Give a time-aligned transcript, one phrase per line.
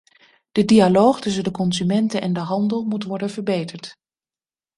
[0.51, 3.95] De dialoog tussen de consumenten en de handel moet worden verbeterd.